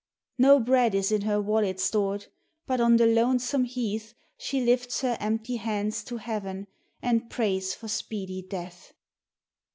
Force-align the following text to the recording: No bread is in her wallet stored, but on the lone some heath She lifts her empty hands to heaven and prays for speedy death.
No 0.39 0.59
bread 0.59 0.95
is 0.95 1.11
in 1.11 1.21
her 1.21 1.39
wallet 1.39 1.79
stored, 1.79 2.25
but 2.65 2.81
on 2.81 2.97
the 2.97 3.05
lone 3.05 3.37
some 3.37 3.65
heath 3.65 4.15
She 4.35 4.59
lifts 4.59 5.01
her 5.01 5.15
empty 5.19 5.57
hands 5.57 6.03
to 6.05 6.17
heaven 6.17 6.65
and 7.03 7.29
prays 7.29 7.75
for 7.75 7.87
speedy 7.87 8.41
death. 8.41 8.95